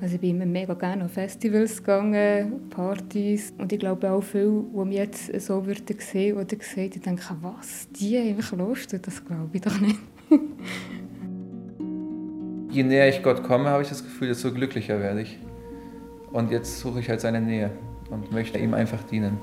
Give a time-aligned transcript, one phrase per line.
[0.00, 3.52] Also ich bin immer mega gerne auf Festivals gegangen, Partys.
[3.58, 7.36] Und ich glaube auch viele, die mich jetzt so würden sehen oder sehen, die denken,
[7.40, 8.92] was, die einfach Lust?
[8.92, 9.98] Das glaube ich doch nicht.
[12.70, 15.36] Je näher ich Gott komme, habe ich das Gefühl, desto glücklicher werde ich.
[16.30, 17.72] Und jetzt suche ich halt seine Nähe
[18.10, 19.38] und möchte ihm einfach dienen.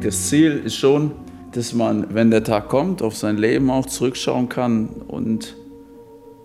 [0.00, 1.12] Das Ziel ist schon,
[1.52, 5.56] dass man, wenn der Tag kommt, auf sein Leben auch zurückschauen kann und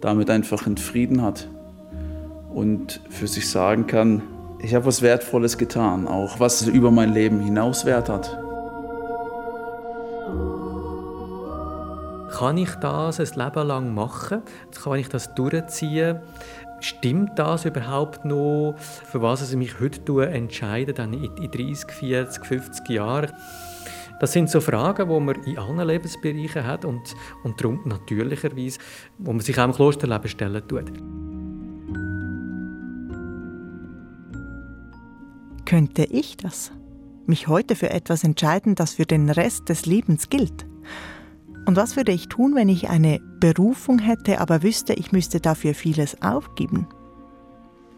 [0.02, 1.48] damit einfach einen Frieden hat
[2.54, 4.22] und für sich sagen kann,
[4.60, 8.38] ich habe was Wertvolles getan, auch was über mein Leben hinaus Wert hat.
[12.32, 14.42] Kann ich das ein Leben lang machen?
[14.84, 16.20] Kann ich das durchziehen?
[16.80, 22.90] Stimmt das überhaupt noch, für was ich mich heute entscheide, dann in 30, 40, 50
[22.90, 23.32] Jahren?
[24.20, 28.80] Das sind so Fragen, die man in allen Lebensbereichen hat und, und darum natürlicherweise,
[29.20, 30.92] wo man sich auch im Klosterleben stellen tut.
[35.66, 36.72] Könnte ich das?
[37.28, 40.66] Mich heute für etwas entscheiden, das für den Rest des Lebens gilt?
[41.66, 45.74] Und was würde ich tun, wenn ich eine Berufung hätte, aber wüsste, ich müsste dafür
[45.74, 46.88] vieles aufgeben?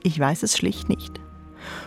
[0.01, 1.21] Ich weiß es schlicht nicht.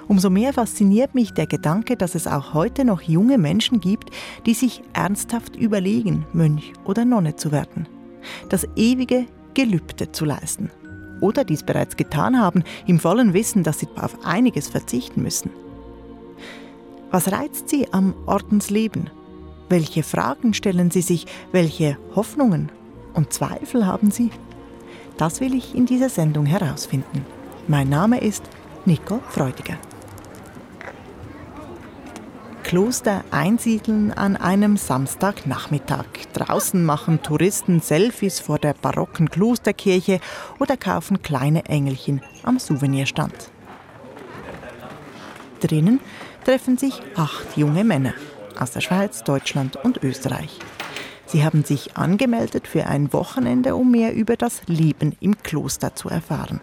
[0.08, 4.10] Umso mehr fasziniert mich der Gedanke, dass es auch heute noch junge Menschen gibt,
[4.46, 7.88] die sich ernsthaft überlegen, Mönch oder Nonne zu werden.
[8.48, 10.70] Das ewige Gelübde zu leisten.
[11.20, 15.50] Oder dies bereits getan haben, im vollen Wissen, dass sie auf einiges verzichten müssen.
[17.10, 19.10] Was reizt sie am Ordensleben?
[19.68, 21.26] Welche Fragen stellen sie sich?
[21.52, 22.72] Welche Hoffnungen
[23.14, 24.30] und Zweifel haben sie?
[25.16, 27.24] Das will ich in dieser Sendung herausfinden.
[27.68, 28.42] Mein Name ist
[28.84, 29.78] Nico Freudiger.
[32.64, 36.06] Kloster einsiedeln an einem Samstagnachmittag.
[36.32, 40.18] Draußen machen Touristen Selfies vor der barocken Klosterkirche
[40.58, 43.52] oder kaufen kleine Engelchen am Souvenirstand.
[45.60, 46.00] Drinnen
[46.44, 48.14] treffen sich acht junge Männer
[48.58, 50.58] aus der Schweiz, Deutschland und Österreich.
[51.26, 56.08] Sie haben sich angemeldet für ein Wochenende, um mehr über das Leben im Kloster zu
[56.08, 56.60] erfahren.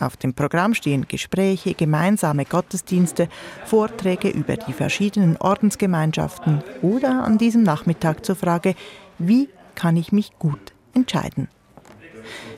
[0.00, 3.28] Auf dem Programm stehen Gespräche, gemeinsame Gottesdienste,
[3.64, 8.74] Vorträge über die verschiedenen Ordensgemeinschaften oder an diesem Nachmittag zur Frage,
[9.18, 11.48] wie kann ich mich gut entscheiden?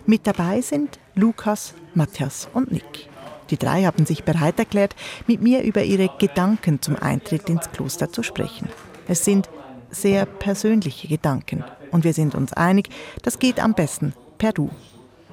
[0.07, 3.09] Mit dabei sind Lukas, Matthias und Nick.
[3.51, 8.11] Die drei haben sich bereit erklärt, mit mir über ihre Gedanken zum Eintritt ins Kloster
[8.11, 8.69] zu sprechen.
[9.09, 9.49] Es sind
[9.91, 12.89] sehr persönliche Gedanken und wir sind uns einig,
[13.23, 14.71] das geht am besten per Du.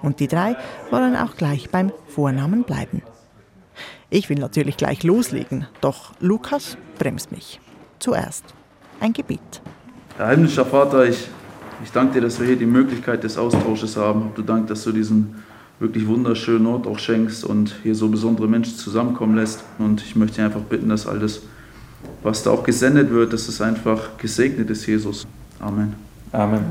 [0.03, 0.55] Und die drei
[0.91, 3.01] wollen auch gleich beim Vornamen bleiben.
[4.11, 7.59] Ich will natürlich gleich loslegen, doch Lukas bremst mich.
[7.97, 8.43] Zuerst
[8.99, 9.61] ein Gebet.
[10.17, 11.29] Herr himmlischer Vater, ich,
[11.83, 14.31] ich danke dir, dass wir hier die Möglichkeit des Austausches haben.
[14.35, 15.43] Du dank, dass du diesen
[15.79, 19.63] wirklich wunderschönen Ort auch schenkst und hier so besondere Menschen zusammenkommen lässt.
[19.79, 21.41] Und ich möchte einfach bitten, dass alles,
[22.21, 25.25] was da auch gesendet wird, dass es einfach gesegnet ist, Jesus.
[25.59, 25.95] Amen.
[26.31, 26.63] Amen.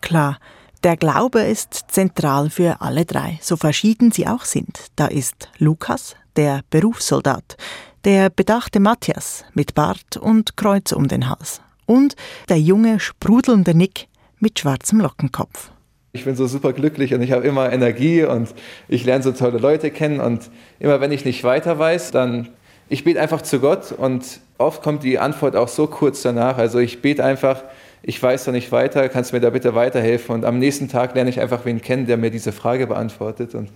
[0.00, 0.38] Klar,
[0.84, 4.88] der Glaube ist zentral für alle drei, so verschieden sie auch sind.
[4.96, 7.56] Da ist Lukas, der Berufssoldat,
[8.04, 12.16] der bedachte Matthias mit Bart und Kreuz um den Hals und
[12.50, 14.08] der junge, sprudelnde Nick
[14.40, 15.70] mit schwarzem Lockenkopf.
[16.12, 18.54] Ich bin so super glücklich und ich habe immer Energie und
[18.86, 22.50] ich lerne so tolle Leute kennen und immer wenn ich nicht weiter weiß, dann
[22.90, 26.58] ich bete einfach zu Gott und oft kommt die Antwort auch so kurz danach.
[26.58, 27.64] Also ich bete einfach,
[28.06, 30.34] ich weiß da nicht weiter, kannst du mir da bitte weiterhelfen?
[30.34, 33.54] Und am nächsten Tag lerne ich einfach wen kennen, der mir diese Frage beantwortet.
[33.54, 33.70] Und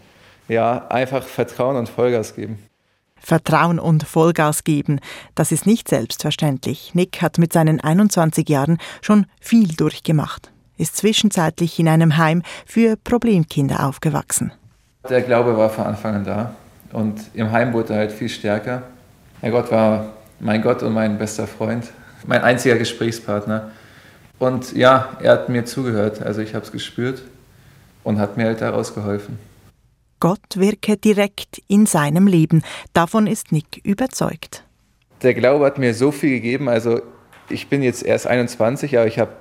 [0.49, 2.59] ja, einfach Vertrauen und Vollgas geben.
[3.17, 5.01] Vertrauen und Vollgas geben,
[5.35, 6.95] das ist nicht selbstverständlich.
[6.95, 12.97] Nick hat mit seinen 21 Jahren schon viel durchgemacht, ist zwischenzeitlich in einem Heim für
[12.97, 14.53] Problemkinder aufgewachsen.
[15.09, 16.55] Der Glaube war von Anfang an da
[16.93, 18.83] und im Heim wurde er halt viel stärker.
[19.41, 21.87] Herr Gott war mein Gott und mein bester Freund,
[22.27, 23.73] mein einziger Gesprächspartner.
[24.39, 27.23] Und ja, er hat mir zugehört, also ich habe es gespürt
[28.05, 29.39] und hat mir halt daraus geholfen.
[30.21, 32.63] Gott wirke direkt in seinem Leben,
[32.93, 34.65] davon ist Nick überzeugt.
[35.23, 37.01] Der Glaube hat mir so viel gegeben, also
[37.51, 39.33] ich bin jetzt erst 21, aber ich habe,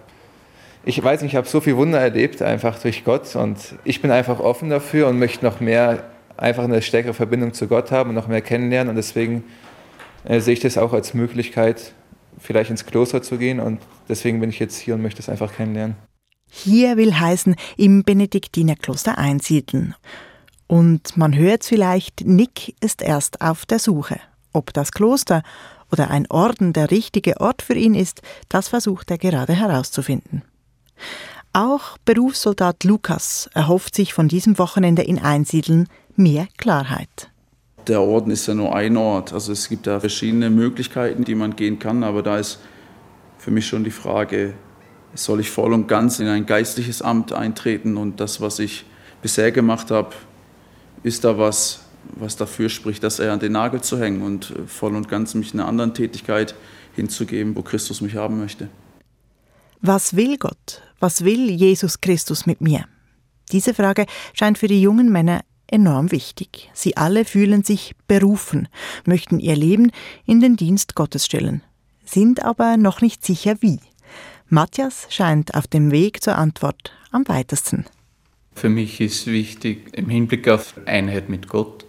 [0.85, 3.35] ich weiß nicht, ich habe so viel Wunder erlebt, einfach durch Gott.
[3.35, 6.03] Und ich bin einfach offen dafür und möchte noch mehr,
[6.37, 8.89] einfach eine stärkere Verbindung zu Gott haben und noch mehr kennenlernen.
[8.89, 9.43] Und deswegen
[10.23, 11.93] äh, sehe ich das auch als Möglichkeit,
[12.39, 13.79] vielleicht ins Kloster zu gehen und
[14.09, 15.95] deswegen bin ich jetzt hier und möchte es einfach kennenlernen.
[16.49, 19.95] Hier will heißen im Benediktinerkloster einsiedeln.
[20.67, 24.19] Und man hört vielleicht, Nick ist erst auf der Suche.
[24.53, 25.43] Ob das Kloster
[25.91, 30.41] oder ein Orden der richtige Ort für ihn ist, das versucht er gerade herauszufinden.
[31.53, 37.29] Auch Berufssoldat Lukas erhofft sich von diesem Wochenende in Einsiedeln mehr Klarheit.
[37.87, 39.33] Der Orden ist ja nur ein Ort.
[39.33, 42.59] Also es gibt da verschiedene Möglichkeiten, die man gehen kann, aber da ist
[43.37, 44.53] für mich schon die Frage,
[45.13, 48.85] soll ich voll und ganz in ein geistliches Amt eintreten und das, was ich
[49.21, 50.09] bisher gemacht habe,
[51.03, 51.81] ist da was,
[52.15, 55.53] was dafür spricht, das eher an den Nagel zu hängen und voll und ganz mich
[55.53, 56.55] einer anderen Tätigkeit
[56.95, 58.69] hinzugeben, wo Christus mich haben möchte.
[59.81, 60.81] Was will Gott?
[60.99, 62.85] Was will Jesus Christus mit mir?
[63.51, 66.69] Diese Frage scheint für die jungen Männer enorm wichtig.
[66.73, 68.67] Sie alle fühlen sich berufen,
[69.05, 69.91] möchten ihr Leben
[70.25, 71.61] in den Dienst Gottes stellen,
[72.05, 73.79] sind aber noch nicht sicher wie.
[74.49, 77.85] Matthias scheint auf dem Weg zur Antwort am weitesten.
[78.55, 81.85] Für mich ist wichtig im Hinblick auf Einheit mit Gott,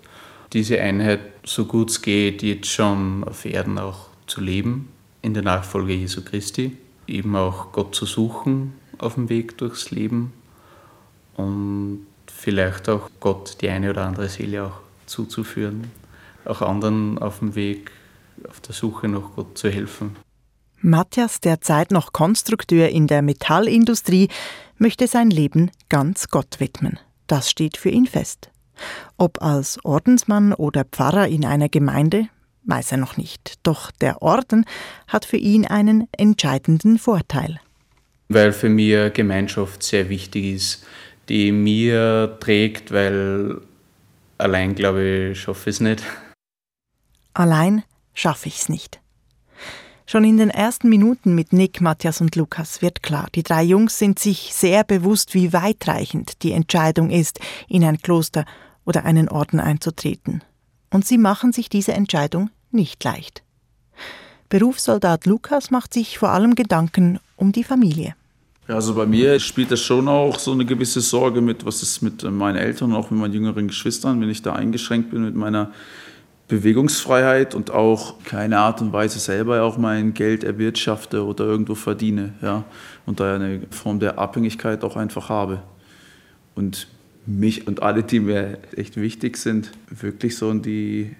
[0.52, 4.88] diese Einheit so gut es geht jetzt schon auf Erden auch zu leben,
[5.22, 6.76] in der Nachfolge Jesu Christi,
[7.06, 10.32] eben auch Gott zu suchen auf dem Weg durchs Leben
[11.36, 12.06] und
[12.38, 15.90] vielleicht auch Gott die eine oder andere Seele auch zuzuführen,
[16.44, 17.90] auch anderen auf dem Weg,
[18.48, 20.16] auf der Suche nach Gott zu helfen.
[20.80, 24.28] Matthias, derzeit noch Konstrukteur in der Metallindustrie,
[24.76, 27.00] möchte sein Leben ganz Gott widmen.
[27.26, 28.50] Das steht für ihn fest.
[29.16, 32.28] Ob als Ordensmann oder Pfarrer in einer Gemeinde,
[32.62, 33.54] weiß er noch nicht.
[33.64, 34.64] Doch der Orden
[35.08, 37.58] hat für ihn einen entscheidenden Vorteil.
[38.28, 40.86] Weil für mich Gemeinschaft sehr wichtig ist,
[41.28, 43.60] die mir trägt, weil
[44.38, 46.02] allein, glaube ich, schaffe ich es nicht.
[47.34, 47.82] Allein
[48.14, 49.00] schaffe ich es nicht.
[50.06, 53.98] Schon in den ersten Minuten mit Nick, Matthias und Lukas wird klar, die drei Jungs
[53.98, 58.46] sind sich sehr bewusst, wie weitreichend die Entscheidung ist, in ein Kloster
[58.86, 60.42] oder einen Orden einzutreten.
[60.90, 63.42] Und sie machen sich diese Entscheidung nicht leicht.
[64.48, 68.14] Berufssoldat Lukas macht sich vor allem Gedanken um die Familie.
[68.68, 72.02] Ja, also bei mir spielt das schon auch so eine gewisse Sorge mit, was ist
[72.02, 75.34] mit meinen Eltern und auch mit meinen jüngeren Geschwistern, wenn ich da eingeschränkt bin mit
[75.34, 75.72] meiner
[76.48, 82.34] Bewegungsfreiheit und auch keine Art und Weise selber auch mein Geld erwirtschafte oder irgendwo verdiene.
[82.42, 82.64] Ja?
[83.06, 85.62] Und da eine Form der Abhängigkeit auch einfach habe.
[86.54, 86.88] Und
[87.24, 91.16] mich und alle, die mir echt wichtig sind, wirklich so in die,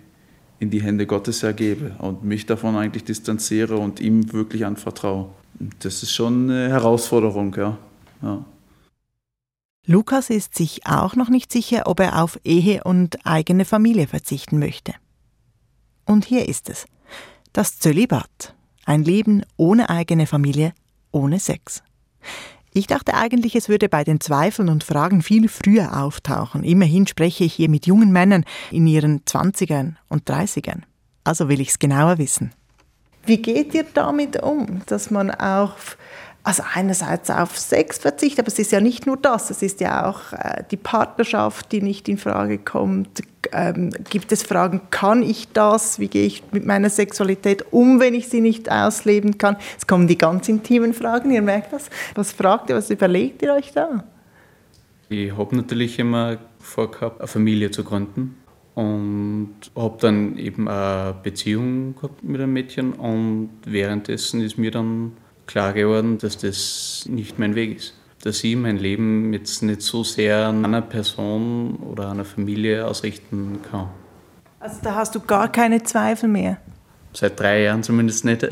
[0.59, 5.31] in die Hände Gottes ergebe und mich davon eigentlich distanziere und ihm wirklich anvertraue.
[5.81, 7.77] Das ist schon eine Herausforderung, ja.
[8.23, 8.45] ja.
[9.87, 14.59] Lukas ist sich auch noch nicht sicher, ob er auf Ehe und eigene Familie verzichten
[14.59, 14.93] möchte.
[16.05, 16.87] Und hier ist es.
[17.53, 18.55] Das Zölibat.
[18.85, 20.73] Ein Leben ohne eigene Familie,
[21.11, 21.83] ohne Sex.
[22.73, 26.65] Ich dachte eigentlich, es würde bei den Zweifeln und Fragen viel früher auftauchen.
[26.65, 30.85] Immerhin spreche ich hier mit jungen Männern in ihren Zwanzigern und Dreißigern.
[31.25, 32.53] Also will ich es genauer wissen.
[33.29, 35.75] Wie geht ihr damit um, dass man auch
[36.45, 40.09] also einerseits auf Sex verzichtet, aber es ist ja nicht nur das, es ist ja
[40.09, 43.23] auch äh, die Partnerschaft, die nicht in Frage kommt.
[43.53, 45.99] Ähm, gibt es Fragen, kann ich das?
[45.99, 49.59] Wie gehe ich mit meiner Sexualität um, wenn ich sie nicht ausleben kann?
[49.77, 51.91] Es kommen die ganz intimen Fragen, ihr merkt das.
[52.15, 54.05] Was fragt ihr, was überlegt ihr euch da?
[55.11, 58.37] Ich habe natürlich immer vorgehabt, eine Familie zu gründen
[58.79, 65.17] und habe dann eben eine Beziehung gehabt mit einem Mädchen und währenddessen ist mir dann
[65.49, 67.95] klar geworden, dass das nicht mein Weg ist.
[68.23, 73.59] Dass ich mein Leben jetzt nicht so sehr an einer Person oder einer Familie ausrichten
[73.69, 73.89] kann.
[74.61, 76.59] Also da hast du gar keine Zweifel mehr?
[77.13, 78.45] Seit drei Jahren zumindest nicht.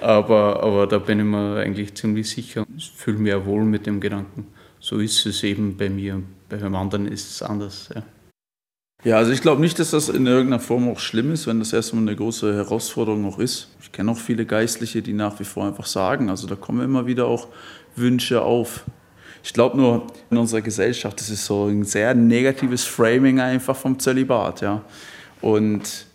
[0.00, 2.66] aber, aber da bin ich mir eigentlich ziemlich sicher.
[2.76, 4.48] Ich fühle mich auch wohl mit dem Gedanken.
[4.80, 6.20] So ist es eben bei mir.
[6.48, 7.88] Bei einem anderen ist es anders.
[7.94, 8.02] Ja.
[9.04, 11.72] Ja, also ich glaube nicht, dass das in irgendeiner Form auch schlimm ist, wenn das
[11.72, 13.68] erstmal eine große Herausforderung auch ist.
[13.80, 17.06] Ich kenne auch viele Geistliche, die nach wie vor einfach sagen, also da kommen immer
[17.06, 17.48] wieder auch
[17.94, 18.84] Wünsche auf.
[19.44, 23.98] Ich glaube nur, in unserer Gesellschaft, das ist so ein sehr negatives Framing einfach vom
[23.98, 24.82] Zölibat, ja.
[25.40, 26.06] Und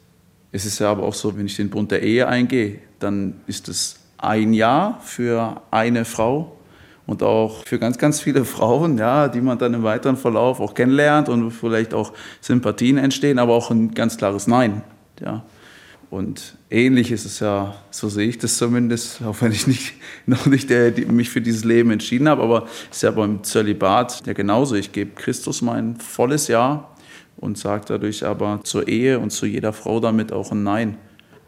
[0.51, 3.69] es ist ja aber auch so, wenn ich den Bund der Ehe eingehe, dann ist
[3.69, 6.57] es ein Jahr für eine Frau
[7.11, 10.73] und auch für ganz, ganz viele Frauen, ja, die man dann im weiteren Verlauf auch
[10.73, 14.81] kennenlernt und vielleicht auch Sympathien entstehen, aber auch ein ganz klares Nein.
[15.19, 15.43] Ja.
[16.09, 19.93] Und ähnlich ist es ja, so sehe ich das zumindest, auch wenn ich nicht,
[20.25, 23.43] noch nicht der, die, mich für dieses Leben entschieden habe, aber es ist ja beim
[23.43, 24.75] Zölibat ja genauso.
[24.75, 26.87] Ich gebe Christus mein volles Ja
[27.37, 30.97] und sage dadurch aber zur Ehe und zu jeder Frau damit auch ein Nein.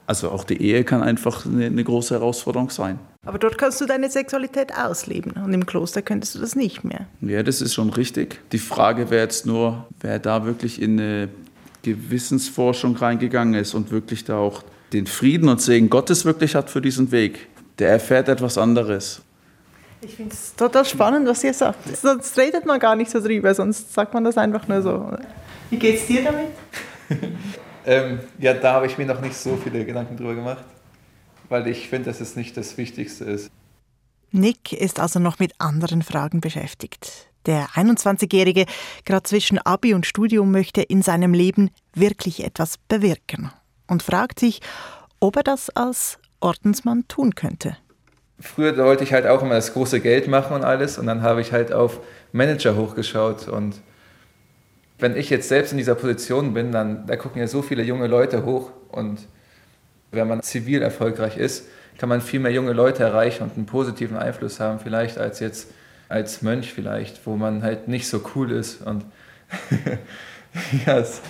[0.06, 3.00] Also auch die Ehe kann einfach eine, eine große Herausforderung sein.
[3.26, 7.08] Aber dort kannst du deine Sexualität ausleben und im Kloster könntest du das nicht mehr.
[7.22, 8.42] Ja, das ist schon richtig.
[8.52, 11.30] Die Frage wäre jetzt nur, wer da wirklich in eine
[11.84, 16.82] Gewissensforschung reingegangen ist und wirklich da auch den Frieden und Segen Gottes wirklich hat für
[16.82, 17.48] diesen Weg.
[17.80, 19.22] Der erfährt etwas anderes.
[20.02, 21.96] Ich finde es total spannend, was ihr sagt.
[21.96, 25.18] Sonst redet man gar nicht so drüber, sonst sagt man das einfach nur so.
[25.70, 26.50] Wie geht es dir damit?
[27.86, 30.64] ähm, ja, da habe ich mir noch nicht so viele Gedanken drüber gemacht,
[31.50, 33.52] weil ich finde, dass es nicht das Wichtigste ist.
[34.32, 37.28] Nick ist also noch mit anderen Fragen beschäftigt.
[37.46, 38.66] Der 21-Jährige,
[39.06, 43.52] gerade zwischen Abi und Studium, möchte in seinem Leben wirklich etwas bewirken
[43.88, 44.62] und fragt sich,
[45.20, 47.78] ob er das als Ordensmann tun könnte.
[48.40, 51.42] Früher wollte ich halt auch immer das große Geld machen und alles und dann habe
[51.42, 52.00] ich halt auf
[52.32, 53.82] Manager hochgeschaut und
[55.04, 58.08] wenn ich jetzt selbst in dieser Position bin, dann da gucken ja so viele junge
[58.08, 59.20] Leute hoch und
[60.12, 61.68] wenn man zivil erfolgreich ist,
[61.98, 65.72] kann man viel mehr junge Leute erreichen und einen positiven Einfluss haben vielleicht als jetzt
[66.10, 69.06] als Mönch vielleicht, wo man halt nicht so cool ist und
[70.86, 71.22] ja, es,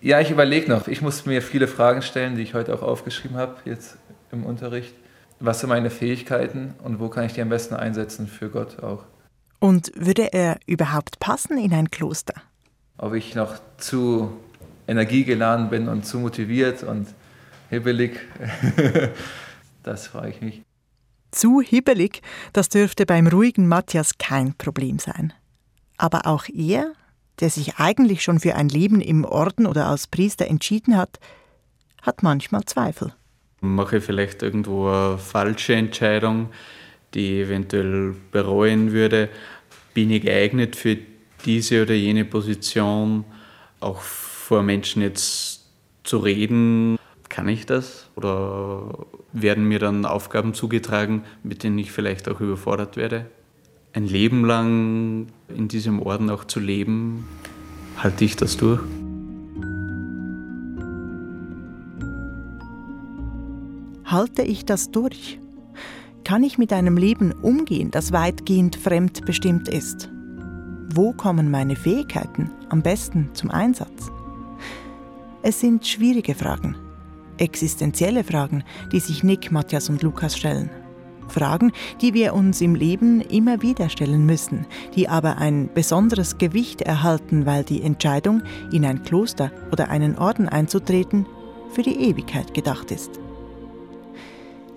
[0.00, 0.88] ja, ich überlege noch.
[0.88, 3.96] Ich muss mir viele Fragen stellen, die ich heute auch aufgeschrieben habe jetzt
[4.30, 4.94] im Unterricht
[5.40, 9.04] was sind meine Fähigkeiten und wo kann ich die am besten einsetzen für Gott auch.
[9.60, 12.34] Und würde er überhaupt passen in ein Kloster?
[12.98, 14.32] Ob ich noch zu
[14.86, 17.08] energiegeladen bin und zu motiviert und
[17.70, 18.20] hibbelig,
[19.82, 20.62] das frage ich mich.
[21.30, 22.22] Zu hibbelig,
[22.52, 25.32] das dürfte beim ruhigen Matthias kein Problem sein.
[25.96, 26.92] Aber auch er,
[27.40, 31.18] der sich eigentlich schon für ein Leben im Orden oder als Priester entschieden hat,
[32.02, 33.14] hat manchmal Zweifel
[33.64, 36.50] mache ich vielleicht irgendwo eine falsche Entscheidung,
[37.14, 39.28] die ich eventuell bereuen würde.
[39.94, 40.96] Bin ich geeignet für
[41.44, 43.24] diese oder jene Position,
[43.80, 45.64] auch vor Menschen jetzt
[46.02, 46.98] zu reden?
[47.28, 48.08] Kann ich das?
[48.16, 53.26] Oder werden mir dann Aufgaben zugetragen, mit denen ich vielleicht auch überfordert werde?
[53.92, 57.28] Ein Leben lang in diesem Orden auch zu leben,
[57.96, 58.80] halte ich das durch?
[64.04, 65.40] Halte ich das durch?
[66.24, 70.08] Kann ich mit einem Leben umgehen, das weitgehend fremdbestimmt ist?
[70.92, 74.10] Wo kommen meine Fähigkeiten am besten zum Einsatz?
[75.42, 76.76] Es sind schwierige Fragen,
[77.38, 80.70] existenzielle Fragen, die sich Nick, Matthias und Lukas stellen.
[81.28, 86.82] Fragen, die wir uns im Leben immer wieder stellen müssen, die aber ein besonderes Gewicht
[86.82, 91.26] erhalten, weil die Entscheidung, in ein Kloster oder einen Orden einzutreten,
[91.70, 93.18] für die Ewigkeit gedacht ist.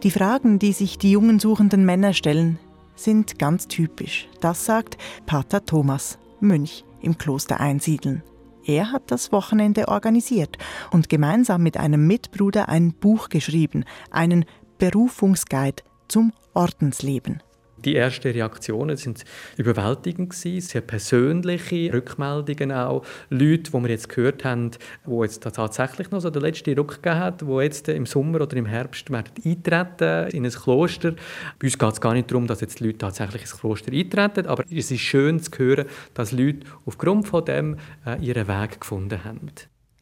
[0.03, 2.59] Die Fragen, die sich die jungen suchenden Männer stellen,
[2.97, 4.27] sind ganz typisch.
[4.41, 8.23] Das sagt Pater Thomas, Mönch im Kloster Einsiedeln.
[8.65, 10.57] Er hat das Wochenende organisiert
[10.91, 14.43] und gemeinsam mit einem Mitbruder ein Buch geschrieben, einen
[14.77, 17.41] Berufungsguide zum Ordensleben.
[17.85, 19.23] Die ersten Reaktionen sind
[19.57, 23.05] überwältigend gewesen, sehr persönliche Rückmeldungen auch.
[23.29, 24.71] Leute, die wir jetzt gehört haben,
[25.05, 28.57] die jetzt tatsächlich noch so den letzten Ruck gegeben hat, die jetzt im Sommer oder
[28.57, 31.11] im Herbst eintreten in ein Kloster.
[31.59, 34.63] Bei uns geht es gar nicht darum, dass jetzt Leute tatsächlich ins Kloster eintreten, aber
[34.69, 39.51] es ist schön zu hören, dass Leute aufgrund von dem äh, ihren Weg gefunden haben.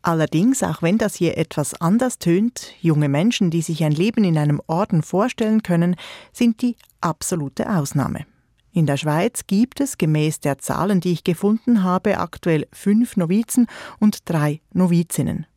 [0.06, 4.38] Allerdings, auch wenn das hier etwas anders tönt, junge Menschen, die sich ein Leben in
[4.38, 5.96] einem Orden vorstellen können,
[6.32, 8.28] sind die absolute Ausnahme.
[8.72, 13.66] In der Schweiz gibt es gemäß der Zahlen, die ich gefunden habe, aktuell fünf Novizen
[14.00, 15.48] und drei Novizinnen.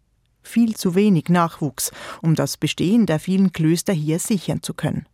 [0.43, 5.05] Viel zu wenig Nachwuchs, um das Bestehen der vielen Klöster hier sichern zu können.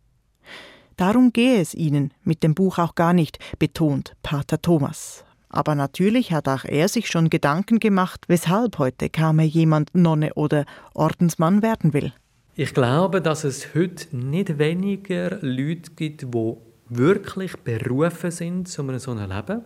[0.95, 5.25] Darum gehe es ihnen mit dem Buch auch gar nicht, betont Pater Thomas.
[5.55, 10.65] Aber natürlich hat auch er sich schon Gedanken gemacht, weshalb heute kaum jemand Nonne oder
[10.93, 12.11] Ordensmann werden will.
[12.55, 16.57] Ich glaube, dass es heute nicht weniger Leute gibt, die
[16.89, 19.61] wirklich berufen sind zu einem solchen Leben.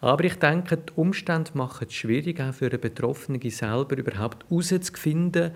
[0.00, 5.52] Aber ich denke, die Umstände machen es schwierig, auch für einen Betroffenen selber überhaupt herauszufinden,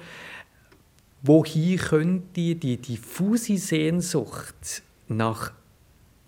[1.23, 5.51] wohin könnte die diffuse Sehnsucht nach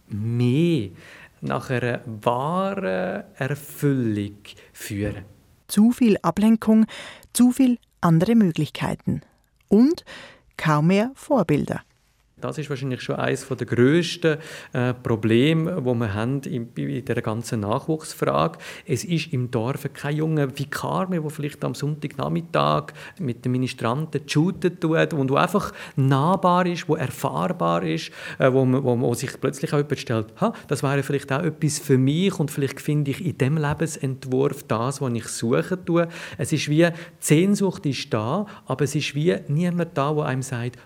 [0.09, 0.89] mehr,
[1.41, 4.39] nach einer wahren Erfüllung
[4.73, 5.25] führen.
[5.67, 6.87] Zu viel Ablenkung,
[7.33, 9.23] zu viel andere Möglichkeiten
[9.69, 10.05] und
[10.57, 11.83] kaum mehr Vorbilder.
[12.41, 14.39] Das ist wahrscheinlich schon eines der grössten
[14.73, 18.59] äh, Probleme, wo wir haben in, in der ganzen Nachwuchsfrage.
[18.87, 24.29] Es ist im Dorf kein junger Vikar mehr, der vielleicht am Sonntagnachmittag mit den Ministranten
[24.29, 29.15] shooten tut und wo einfach nahbar ist, wo erfahrbar ist, äh, wo, man, wo, wo
[29.15, 32.81] sich plötzlich auch jemand stellt, ha, das wäre vielleicht auch etwas für mich und vielleicht
[32.81, 36.09] finde ich in dem Lebensentwurf das, was ich suchen tue.
[36.37, 40.43] Es ist wie, die Sehnsucht ist da, aber es ist wie niemand da, der einem
[40.43, 40.77] sagt,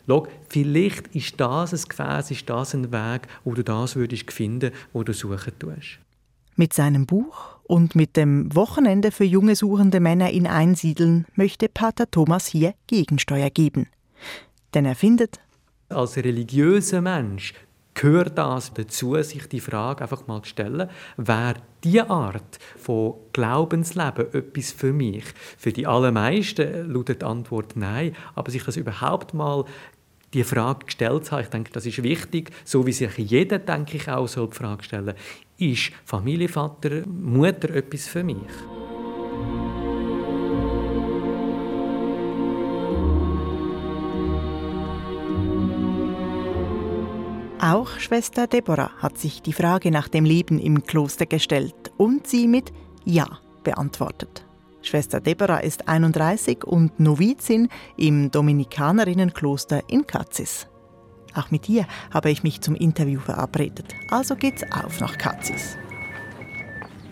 [0.49, 5.03] vielleicht ist das ein Gefäß, ist das ein Weg, wo du das würdest finden, wo
[5.03, 5.99] du suchen tust.
[6.55, 12.11] Mit seinem Buch und mit dem Wochenende für junge suchende Männer in Einsiedeln möchte Pater
[12.11, 13.89] Thomas hier Gegensteuer geben.
[14.75, 15.41] Denn er findet,
[15.89, 17.55] als religiöser Mensch
[17.95, 24.33] gehört das dazu, sich die Frage einfach mal zu stellen, wäre diese Art von Glaubensleben
[24.33, 25.25] etwas für mich?
[25.59, 29.65] Für die allermeisten lautet die Antwort nein, aber sich das überhaupt mal
[30.35, 33.97] die Frage gestellt zu haben, ich denke, das ist wichtig, so wie sich jeder, denke
[33.97, 35.15] ich, auch soll die Frage stellen,
[35.59, 38.37] ist Familie, Vater, Mutter etwas für mich?
[47.61, 52.49] Auch Schwester Deborah hat sich die Frage nach dem Leben im Kloster gestellt und sie
[52.49, 52.73] mit
[53.05, 54.45] Ja beantwortet.
[54.83, 60.67] Schwester Deborah ist 31 und Novizin im Dominikanerinnenkloster in Katzis.
[61.35, 63.95] Auch mit ihr habe ich mich zum Interview verabredet.
[64.11, 65.77] Also geht's auf nach Katzis.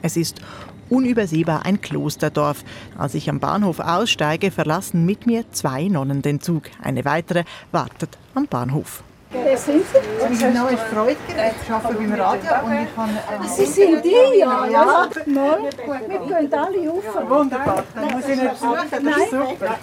[0.03, 0.41] Es ist
[0.89, 2.65] unübersehbar ein Klosterdorf.
[2.99, 6.65] Als ich am Bahnhof aussteige, verlassen mit mir zwei Nonnen den Zug.
[6.83, 9.03] Eine weitere wartet am Bahnhof.
[9.33, 10.33] Wer sind Sie?
[10.33, 13.13] Ich bin Noel Freudger, ich arbeite beim Radio und ich habe...
[13.13, 14.67] Äh, Sie sind die, ja?
[14.67, 15.09] Ja.
[15.25, 17.05] Wir gehen alle rauf.
[17.29, 19.79] Wunderbar, dann muss ich nicht suchen, das ist super.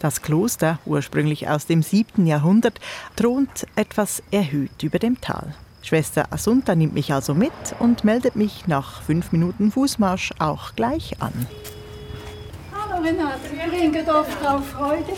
[0.00, 2.26] Das Kloster, ursprünglich aus dem 7.
[2.26, 2.80] Jahrhundert,
[3.14, 5.54] thront etwas erhöht über dem Tal.
[5.82, 11.20] Schwester Asunta nimmt mich also mit und meldet mich nach fünf Minuten Fußmarsch auch gleich
[11.20, 11.46] an.
[12.72, 15.12] Hallo Renate, wir ringen auf Frau Freude.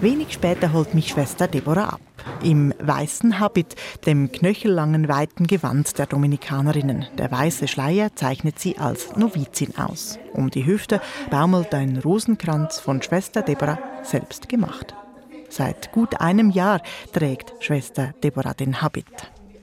[0.00, 2.00] Wenig später holt mich Schwester Deborah ab.
[2.42, 3.74] Im weißen Habit,
[4.06, 7.06] dem knöchellangen weiten Gewand der Dominikanerinnen.
[7.18, 10.18] Der weiße Schleier zeichnet sie als Novizin aus.
[10.32, 11.00] Um die Hüfte
[11.30, 14.94] baumelt ein Rosenkranz von Schwester Deborah selbst gemacht.
[15.48, 16.80] Seit gut einem Jahr
[17.12, 19.06] trägt Schwester Deborah den Habit.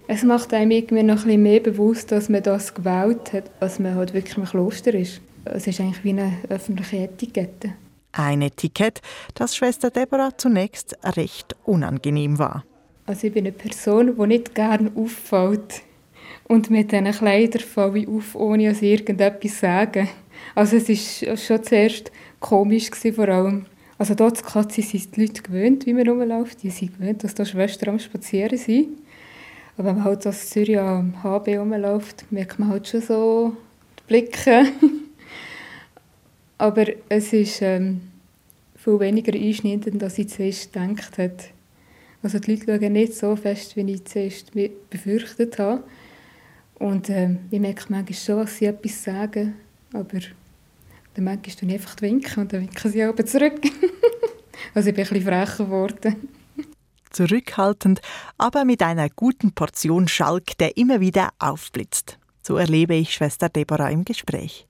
[0.07, 3.79] Es macht einem irgendwie noch ein bisschen mehr bewusst, dass man das gewählt hat, als
[3.79, 5.21] man halt wirklich im Kloster ist.
[5.45, 7.73] Es ist eigentlich wie eine öffentliche Etikette.
[8.11, 9.01] Ein Etikett,
[9.35, 12.63] das Schwester Deborah zunächst recht unangenehm war.
[13.05, 15.81] Also ich bin eine Person, die nicht gerne auffällt.
[16.47, 20.09] Und mit diesen Kleidern falle ich auf, ohne dass irgendetwas zu sagen.
[20.55, 23.65] Also es war schon zuerst komisch, gewesen, vor allem.
[23.97, 26.63] Also dort zu Katze sind die Leute gewöhnt, wie man rumläuft.
[26.63, 28.97] Die sind gewöhnt, dass da Schwestern am Spazieren sind.
[29.77, 33.57] Aber wenn man halt aus Zürich am HB rumläuft, merkt man halt schon so
[33.99, 34.65] die Blicke.
[36.59, 38.01] Aber es ist ähm,
[38.75, 41.37] viel weniger einschneidend, als ich zuerst gedacht habe.
[42.21, 44.51] Also die Leute schauen nicht so fest, wie ich zuerst
[44.89, 45.83] befürchtet habe.
[46.75, 49.55] Und ähm, ich merke manchmal schon, dass sie etwas sagen,
[49.93, 50.19] aber
[51.13, 53.61] dann manchmal tue ich einfach winken und dann winken sie aber zurück.
[54.73, 56.29] also ich bin ein bisschen frecher geworden.
[57.09, 58.01] Zurückhaltend,
[58.37, 62.19] aber mit einer guten Portion Schalk, der immer wieder aufblitzt.
[62.43, 64.68] So erlebe ich Schwester Deborah im Gespräch.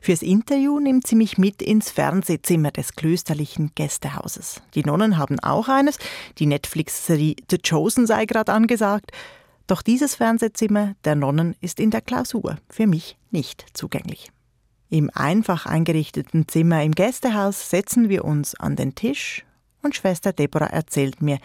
[0.00, 4.62] Fürs Interview nimmt sie mich mit ins Fernsehzimmer des klösterlichen Gästehauses.
[4.74, 5.98] Die Nonnen haben auch eines.
[6.38, 9.12] Die Netflix-Serie The Chosen sei gerade angesagt.
[9.66, 14.30] Doch dieses Fernsehzimmer der Nonnen ist in der Klausur für mich nicht zugänglich.
[14.90, 19.44] Im einfach eingerichteten Zimmer im Gästehaus setzen wir uns an den Tisch
[19.82, 21.38] und Schwester Deborah erzählt mir,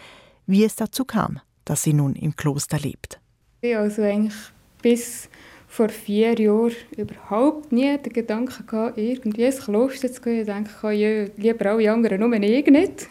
[0.46, 3.20] wie es dazu kam, dass sie nun im Kloster lebt.
[3.62, 4.34] Also eigentlich
[4.80, 5.28] bis
[5.74, 10.42] vor vier Jahren überhaupt nie den Gedanken gehabt, irgendwie ins Kloster zu gehen.
[10.42, 13.08] Ich denke, ja, lieber alle anderen, nur ich nicht.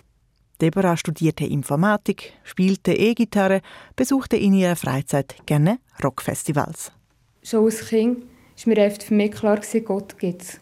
[0.62, 3.60] Deborah studierte Informatik, spielte E-Gitarre,
[3.98, 6.94] besuchte in ihrer Freizeit gerne Rockfestivals.
[7.44, 8.24] Schon als Kind
[8.66, 10.62] war mir für mich klar, Gott gibt es.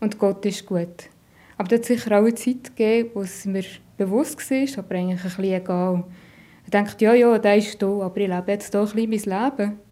[0.00, 1.08] Und Gott ist gut.
[1.56, 3.64] Aber es hat sicher auch eine Zeit gegeben, wo es mir
[3.96, 6.04] bewusst war, aber eigentlich ein bisschen egal.
[6.64, 9.50] Ich dachte, ja, ja, der ist da, aber ich lebe jetzt hier ein bisschen mein
[9.56, 9.89] Leben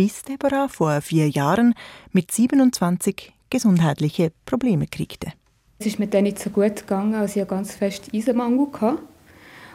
[0.00, 1.74] bis Deborah vor vier Jahren
[2.10, 5.34] mit 27 gesundheitliche Probleme kriegte.
[5.78, 9.02] Es ist mir dann nicht so gut gegangen, als ich ganz fest Eisenmangel hatte.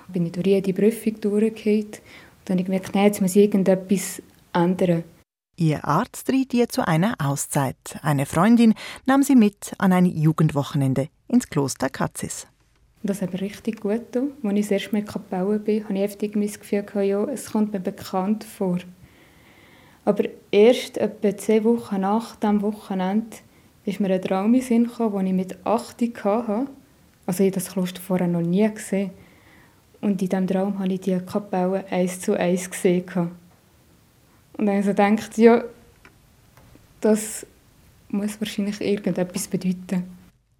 [0.07, 1.91] Bin ich durch jede Prüfung durchgegangen.
[2.45, 5.03] Dann habe ich gemerkt, nein, jetzt muss ich irgendetwas ändern.
[5.57, 7.99] Ihr Arzt riet ihr zu einer Auszeit.
[8.01, 8.73] Eine Freundin
[9.05, 12.47] nahm sie mit an ein Jugendwochenende ins Kloster Katzis.
[13.03, 14.31] Das hat mir richtig gut getan.
[14.41, 17.73] Als ich das erste Mal Kapelle bin, hatte ich heftig das Gefühl, ja, es kommt
[17.73, 18.79] mir bekannt vor.
[20.05, 23.37] Aber erst etwa zwei Wochen nach diesem Wochenende
[23.85, 26.67] ist mir ein Traum in Sinn gekommen, den ich mit 8 hatte.
[27.25, 29.11] Also ich habe das Kloster vorher noch nie gesehen.
[30.01, 33.03] Und in diesem Traum habe ich die Kapelle eins zu eins gesehen.
[34.57, 35.63] Und dann habe ich so gedacht, ja,
[37.01, 37.45] das
[38.09, 40.03] muss wahrscheinlich irgendetwas bedeuten.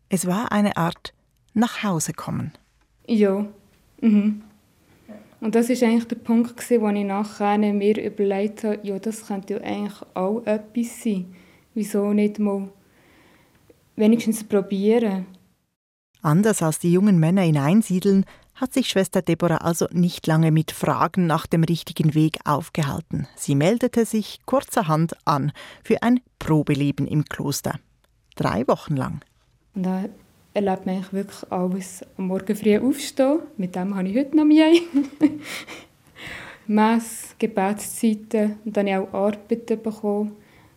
[0.09, 1.13] Es war eine Art
[1.53, 2.51] nach Hause kommen.
[3.07, 3.45] Ja.
[4.01, 4.41] Mhm.
[5.45, 9.53] Und das ist eigentlich der Punkt, wo ich nachher mir überlegt habe, ja, das könnte
[9.53, 11.35] ja eigentlich auch etwas sein.
[11.75, 12.67] Wieso nicht mal
[13.95, 15.27] wenigstens probieren?
[16.23, 20.71] Anders als die jungen Männer in Einsiedeln hat sich Schwester Deborah also nicht lange mit
[20.71, 23.27] Fragen nach dem richtigen Weg aufgehalten.
[23.35, 25.51] Sie meldete sich kurzerhand an
[25.83, 27.79] für ein Probeleben im Kloster.
[28.35, 29.21] Drei Wochen lang.
[29.75, 30.05] Und da
[30.55, 32.03] erlebt man wirklich alles.
[32.17, 34.71] Am Morgen früh aufstehen, mit dem habe ich heute noch Mühe.
[36.67, 40.35] Mess, Gebetszeiten und dann habe ich auch Arbeiten bekommen.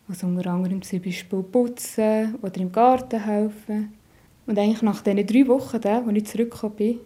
[0.09, 3.95] Also unter anderem zum Beispiel putzen oder im Garten helfen.
[4.47, 7.01] Und eigentlich nach diesen drei Wochen, als ich zurückgekommen bin,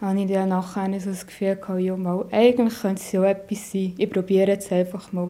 [0.00, 3.70] habe ich dann nachher so das Gefühl gehabt, ja, mal, eigentlich könnte es ja etwas
[3.70, 3.94] sein.
[3.98, 5.28] Ich probiere es einfach mal.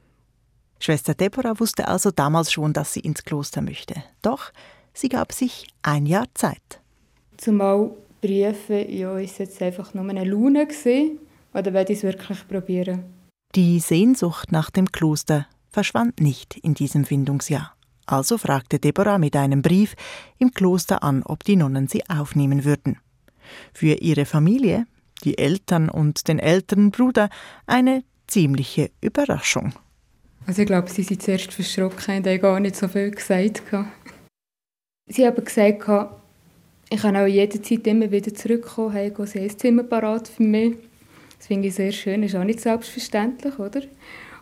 [0.79, 3.95] Schwester Deborah wusste also damals schon, dass sie ins Kloster möchte.
[4.21, 4.53] Doch
[4.97, 6.81] sie gab sich ein Jahr Zeit.
[7.37, 11.19] Zumal Briefe, ja, ist jetzt einfach nur eine Laune gewesen,
[11.53, 13.05] oder werde ich es wirklich probieren?
[13.55, 17.75] Die Sehnsucht nach dem Kloster verschwand nicht in diesem Findungsjahr.
[18.07, 19.95] Also fragte Deborah mit einem Brief
[20.39, 22.99] im Kloster an, ob die Nonnen sie aufnehmen würden.
[23.73, 24.87] Für ihre Familie,
[25.25, 27.29] die Eltern und den älteren Bruder,
[27.67, 29.73] eine ziemliche Überraschung.
[30.47, 33.63] Also ich glaube, sie sind zuerst verschrocken und haben gar nicht so viel gesagt.
[35.09, 36.13] Sie haben gesagt,
[36.89, 40.77] ich kann auch jederzeit immer wieder zurückkommen, haben sie ein Zimmer parat für mich.
[41.39, 43.83] Das finde ich sehr schön, das ist auch nicht selbstverständlich, oder?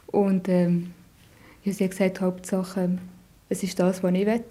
[0.07, 0.93] Und ähm,
[1.65, 2.99] ja, sie hat gesagt, Hauptsache,
[3.49, 4.45] es ist das, was ich will.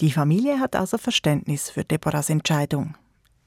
[0.00, 2.94] Die Familie hat also Verständnis für Deborahs Entscheidung.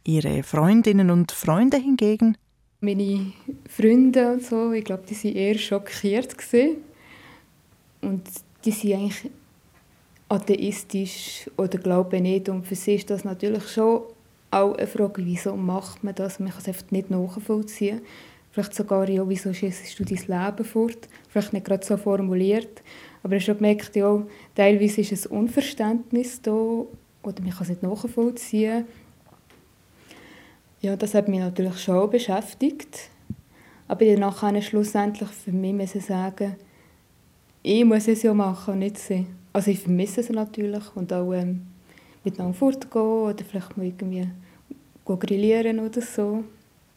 [0.04, 2.38] Ihre Freundinnen und Freunde hingegen?
[2.82, 3.32] Meine
[3.70, 6.38] Freunde und so, ich glaube, die waren eher schockiert.
[6.38, 6.78] Gewesen.
[8.02, 8.24] Und
[8.66, 9.32] die sind eigentlich
[10.32, 12.48] atheistisch oder glauben nicht.
[12.48, 14.04] Und für sie ist das natürlich schon
[14.50, 16.40] auch eine Frage, wieso macht man das?
[16.40, 18.02] Man kann es einfach nicht nachvollziehen.
[18.52, 21.08] Vielleicht sogar, ja, wieso schießt du dein Leben fort?
[21.30, 22.82] Vielleicht nicht gerade so formuliert.
[23.24, 24.24] Aber ich habe schon gemerkt, ja,
[24.56, 28.86] teilweise ist ein Unverständnis da oder man kann es nicht nachvollziehen.
[30.82, 33.10] Ja, das hat mich natürlich schon beschäftigt.
[33.88, 36.56] Aber danach kann ich schlussendlich für mich sagen,
[37.64, 39.28] ich muss es ja machen, nicht sie.
[39.54, 41.68] Also ich vermisse es natürlich und auch ähm,
[42.24, 44.30] miteinander fortgehen oder vielleicht mal irgendwie
[45.06, 46.44] grillieren oder so.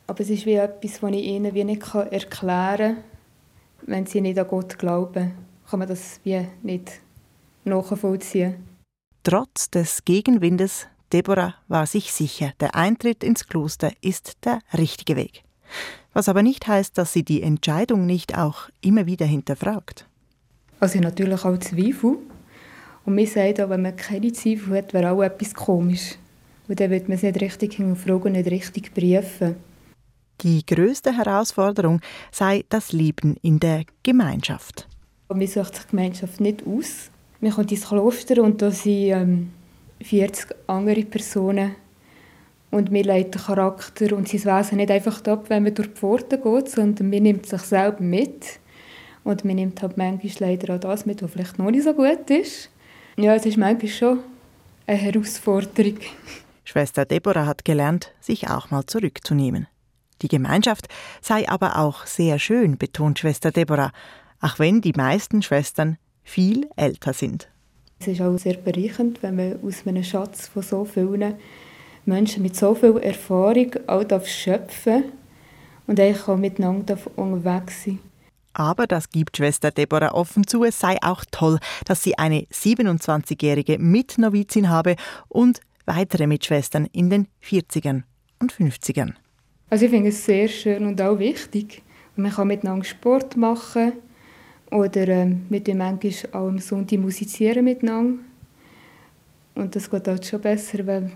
[0.06, 3.04] Aber es ist wie etwas, das ich ihnen wie nicht erklären kann,
[3.86, 5.32] wenn sie nicht an Gott glauben.
[5.68, 7.00] Kann man das wie nicht
[7.64, 8.56] nachvollziehen.
[9.22, 15.42] Trotz des Gegenwindes, Deborah war sich sicher, der Eintritt ins Kloster ist der richtige Weg.
[16.12, 20.06] Was aber nicht heißt, dass sie die Entscheidung nicht auch immer wieder hinterfragt.
[20.78, 22.18] Also natürlich auch Zweifel.
[23.04, 26.16] Und mir sagt auch, wenn man keine Zweifel hat, wäre auch etwas komisch.
[26.68, 29.56] Und dann wird man es nicht richtig hinterfragen und nicht richtig prüfen.
[30.40, 32.00] Die größte Herausforderung
[32.32, 34.88] sei das Leben in der Gemeinschaft.
[35.28, 37.10] Man sucht sich die Gemeinschaft nicht aus.
[37.40, 39.50] Man kommt ins Kloster und da sind ähm,
[40.02, 41.76] 40 andere Personen.
[42.70, 46.38] Und wir leiten Charakter und sein Wesen nicht einfach ab, wenn man durch die Pforte
[46.38, 48.58] geht, sondern man nimmt sich selber mit.
[49.22, 52.28] Und man nimmt halt manchmal leider auch das mit, was vielleicht noch nicht so gut
[52.30, 52.70] ist.
[53.16, 54.18] Ja, es ist manchmal schon
[54.86, 55.98] eine Herausforderung.
[56.64, 59.68] Schwester Deborah hat gelernt, sich auch mal zurückzunehmen.
[60.22, 60.88] Die Gemeinschaft
[61.20, 63.92] sei aber auch sehr schön, betont Schwester Deborah,
[64.40, 67.48] auch wenn die meisten Schwestern viel älter sind.
[68.00, 71.34] Es ist auch sehr bereichernd, wenn man aus einem Schatz von so vielen
[72.06, 75.04] Menschen mit so viel Erfahrung auch schöpfen
[75.86, 78.00] und eigentlich auch miteinander unterwegs sein
[78.54, 83.78] aber das gibt Schwester Deborah offen zu, es sei auch toll, dass sie eine 27-jährige
[83.78, 84.96] Mitnovizin habe
[85.28, 88.04] und weitere Mitschwestern in den 40ern
[88.40, 89.14] und 50ern.
[89.70, 91.82] Also ich finde es sehr schön und auch wichtig.
[92.16, 93.92] Man kann miteinander Sport machen
[94.70, 98.22] oder äh, mit dem manchmal auch am Sonntag musizieren miteinander.
[99.54, 101.12] Und das geht halt schon besser, wenn,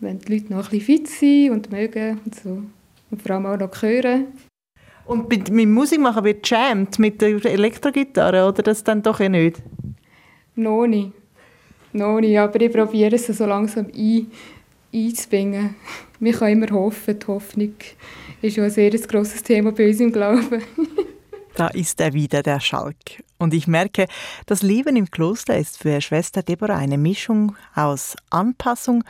[0.00, 2.62] wenn die Leute noch ein bisschen fit sind und mögen und so.
[3.10, 4.26] Und vor allem auch noch hören.
[5.04, 9.28] Und mit, mit Musik machen wird jammed mit der Elektrogitarre oder das dann doch eh
[9.28, 9.62] nicht?
[10.54, 11.12] Noch nicht.
[11.92, 14.30] Noch nicht, aber ich probiere es so langsam ein,
[14.94, 15.74] einzubringen.
[16.20, 17.74] Wir können immer hoffen, die Hoffnung
[18.40, 20.62] ist ja ein sehr grosses Thema bei uns im Glauben.
[21.54, 23.22] da ist er wieder, der Schalk.
[23.38, 24.06] Und ich merke,
[24.46, 29.04] das Leben im Kloster ist für Schwester Deborah eine Mischung aus Anpassung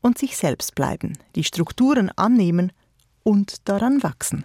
[0.00, 2.72] und sich selbst bleiben, die Strukturen annehmen
[3.22, 4.44] und daran wachsen.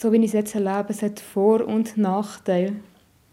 [0.00, 2.76] So wie ich es jetzt erlebe, es hat Vor- und Nachteil.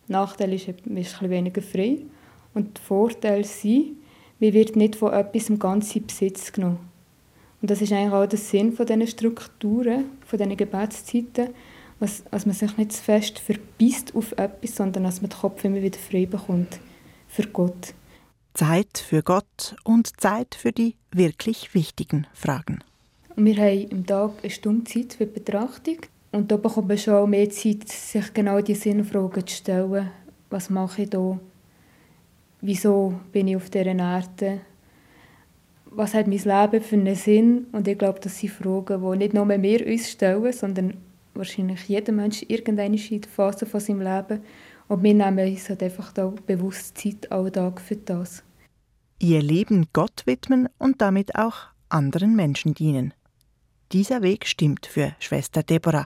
[0.08, 2.00] Nachteil ist, man ist ein weniger frei.
[2.56, 3.98] Und der Vorteil sind,
[4.40, 6.80] man wird nicht von etwas im ganzen Besitz genommen.
[7.62, 11.50] Und das ist eigentlich auch der Sinn von diesen Strukturen, von diesen Gebetszeiten,
[12.00, 15.64] dass, dass man sich nicht zu fest verbisst auf etwas, sondern dass man den Kopf
[15.64, 16.80] immer wieder frei bekommt
[17.28, 17.94] für Gott.
[18.56, 22.80] Zeit für Gott und Zeit für die wirklich wichtigen Fragen.
[23.36, 25.98] Und wir haben im Tag eine Stunde Zeit für die Betrachtung.
[26.36, 30.12] Und da bekommt man schon mehr Zeit, sich genau diese Sinnfragen zu stellen.
[30.50, 31.40] Was mache ich hier?
[32.60, 34.60] Wieso bin ich auf dieser Erde?
[35.86, 37.68] Was hat mein Leben für einen Sinn?
[37.72, 40.96] Und ich glaube, das sind Fragen, die nicht nur wir uns stellen, sondern
[41.36, 44.42] wahrscheinlich jeder Mensch irgendeine Phase von seinem Leben.
[44.90, 48.44] Und wir nehmen uns halt einfach da bewusst Zeit, Tag für das.
[49.20, 53.14] Ihr Leben Gott widmen und damit auch anderen Menschen dienen.
[53.94, 56.04] Dieser Weg stimmt für Schwester Deborah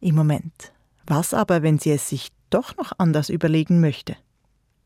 [0.00, 0.72] im Moment.
[1.06, 4.16] Was aber, wenn sie es sich doch noch anders überlegen möchte?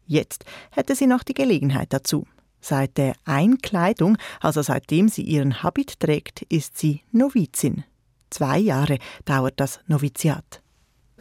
[0.07, 2.27] Jetzt hätte sie noch die Gelegenheit dazu.
[2.61, 7.85] Seit der Einkleidung, also seitdem sie ihren Habit trägt, ist sie Novizin.
[8.29, 10.61] Zwei Jahre dauert das Noviziat.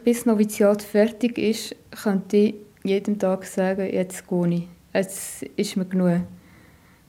[0.04, 4.68] Bis Noviziat fertig ist, könnte ich jeden Tag sagen, jetzt gehe ich.
[4.92, 6.22] Es ist mir genug.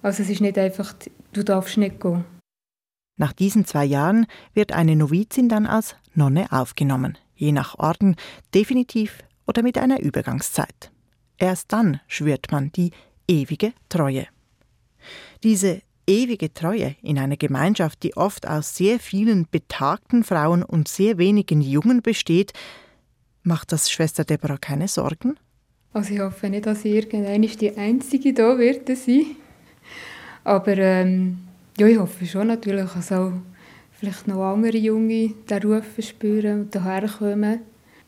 [0.01, 0.93] Also es ist nicht einfach,
[1.33, 2.25] du darfst nicht gehen.
[3.21, 8.15] Nach diesen zwei Jahren wird eine Novizin dann als Nonne aufgenommen, je nach Orden
[8.55, 10.91] definitiv oder mit einer Übergangszeit.
[11.37, 12.89] Erst dann schwört man die
[13.27, 14.25] ewige Treue.
[15.43, 21.19] Diese ewige Treue in einer Gemeinschaft, die oft aus sehr vielen betagten Frauen und sehr
[21.19, 22.53] wenigen Jungen besteht,
[23.43, 25.35] macht das Schwester Deborah keine Sorgen?
[25.93, 29.35] Also ich hoffe nicht, dass ich irgendwann die Einzige da werde sein.
[30.43, 31.37] Aber ähm,
[31.77, 33.31] ja, ich hoffe schon natürlich, dass auch
[33.91, 37.61] vielleicht noch andere Junge den Ruf spüren und daher kommen.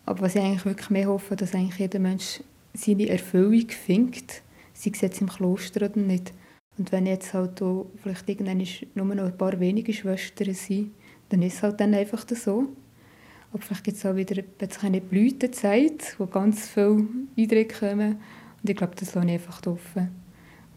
[0.06, 2.42] Aber was ich eigentlich wirklich mehr hoffe, dass eigentlich jeder Mensch
[2.74, 4.42] seine Erfüllung findet,
[4.74, 6.34] sei es jetzt im Kloster oder nicht.
[6.78, 10.92] Und wenn jetzt halt auch vielleicht irgendwann nur noch ein paar wenige Schwestern sind,
[11.30, 12.68] dann ist es halt dann einfach so.
[13.52, 14.42] Aber vielleicht gibt es auch wieder
[14.82, 18.14] eine Blütezeit, wo ganz viele Eindrücke kommen.
[18.62, 20.10] Und ich glaube, das lasse ich einfach offen.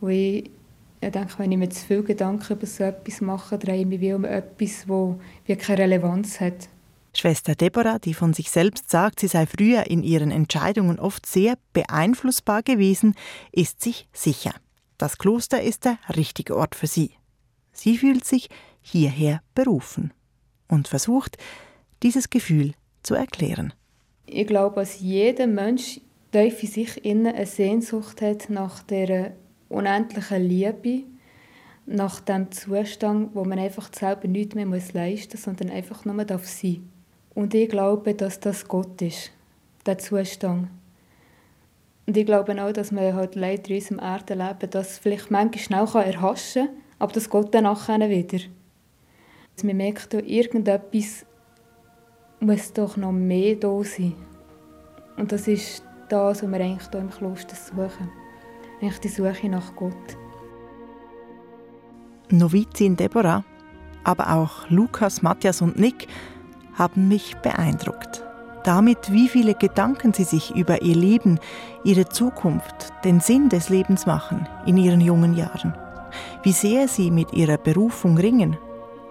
[0.01, 0.51] Wo ich,
[1.01, 4.01] ich denke, wenn ich mir zu viele Gedanken über so etwas mache, drehe ich mich
[4.01, 4.87] wie um etwas,
[5.47, 6.69] das keine Relevanz hat.
[7.15, 11.57] Schwester Deborah, die von sich selbst sagt, sie sei früher in ihren Entscheidungen oft sehr
[11.73, 13.15] beeinflussbar gewesen,
[13.53, 14.53] ist sich sicher.
[14.99, 17.13] Das Kloster ist der richtige Ort für sie.
[17.73, 18.49] Sie fühlt sich
[18.83, 20.13] hierher berufen
[20.69, 21.37] und versucht,
[22.03, 23.73] dieses Gefühl zu erklären.
[24.27, 26.01] Ich glaube, dass jeder Mensch
[26.33, 29.33] tief in sich innen eine Sehnsucht hat nach der
[29.69, 31.05] unendlichen Liebe,
[31.87, 36.27] nach dem Zustand, wo man einfach selber nichts mehr leisten muss, sondern einfach nur sein
[36.27, 36.65] darf
[37.35, 39.31] Und ich glaube, dass das Gott ist,
[39.87, 40.69] der Zustand.
[42.07, 46.05] Und ich glaube auch, dass man halt leider in unserem Erdenleben das vielleicht manchmal schnell
[46.05, 48.45] erhaschen kann, aber das Gott dann nachher wieder.
[49.63, 51.25] Man merkt, irgendetwas
[52.41, 54.15] muss doch noch mehr da sein.
[55.17, 58.26] Und das ist das, was wir eigentlich hier im Kloster suchen.
[58.81, 59.95] Eigentlich die Suche nach Gott.
[62.31, 63.45] Novizin Deborah,
[64.05, 66.09] aber auch Lukas, Matthias und Nick
[66.75, 68.23] haben mich beeindruckt.
[68.65, 71.39] Damit, wie viele Gedanken sie sich über ihr Leben,
[71.85, 75.75] ihre Zukunft, den Sinn des Lebens machen in ihren jungen Jahren.
[76.43, 78.57] Wie sehr sie mit ihrer Berufung ringen